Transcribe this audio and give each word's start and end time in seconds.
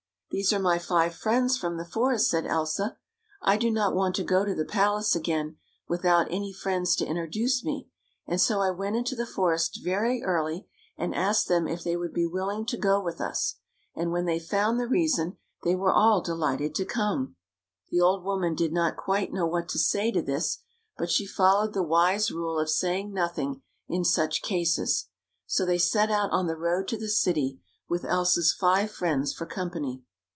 "These 0.41 0.53
are 0.53 0.59
my 0.59 0.79
five 0.79 1.13
friends 1.13 1.57
from 1.57 1.75
the 1.75 1.83
forest," 1.83 2.29
said 2.29 2.45
Elsa. 2.45 2.95
"I 3.41 3.57
do 3.57 3.69
not 3.69 3.93
want 3.93 4.15
to 4.15 4.23
go 4.23 4.45
to 4.45 4.55
the 4.55 4.63
palace 4.63 5.13
again 5.13 5.57
without 5.89 6.27
any 6.31 6.53
friends 6.53 6.95
to 6.95 7.05
introduce 7.05 7.65
me, 7.65 7.89
and 8.25 8.39
so 8.39 8.61
I 8.61 8.71
went 8.71 8.95
into 8.95 9.13
the 9.13 9.25
forest 9.25 9.81
very 9.83 10.23
early, 10.23 10.69
and 10.97 11.13
asked 11.13 11.49
them 11.49 11.67
if 11.67 11.83
they 11.83 11.97
would 11.97 12.13
be 12.13 12.25
willing 12.25 12.65
to 12.67 12.77
go 12.77 13.03
with 13.03 13.19
us. 13.19 13.55
And 13.93 14.13
when 14.13 14.23
they 14.23 14.39
found 14.39 14.79
the 14.79 14.87
reason, 14.87 15.35
they 15.65 15.75
were 15.75 15.91
all 15.91 16.21
delighted 16.21 16.75
to 16.75 16.85
come." 16.85 17.35
The 17.89 17.99
old 17.99 18.23
woman 18.23 18.55
did 18.55 18.71
not 18.71 18.95
quite 18.95 19.33
know 19.33 19.45
what 19.47 19.67
to 19.67 19.77
say 19.79 20.13
to 20.13 20.21
this, 20.21 20.59
but 20.97 21.11
she 21.11 21.27
followed 21.27 21.73
the 21.73 21.83
wise 21.83 22.31
rule 22.31 22.57
of 22.57 22.69
saying 22.69 23.11
nothing 23.13 23.63
in 23.89 24.05
such 24.05 24.41
cases. 24.41 25.09
So 25.45 25.65
they 25.65 25.77
set 25.77 26.09
out 26.09 26.31
on 26.31 26.47
the 26.47 26.55
road 26.55 26.87
to 26.87 26.97
the 26.97 27.09
city, 27.09 27.59
with 27.89 28.05
Elsa's 28.05 28.53
five 28.53 28.91
friends 28.91 29.33
for 29.33 29.45
company. 29.45 30.03